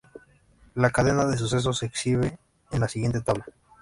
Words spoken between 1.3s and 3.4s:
sucesos se exhibe en la siguiente